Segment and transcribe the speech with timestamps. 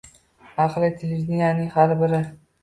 [0.63, 2.25] ahli televideniyening har biri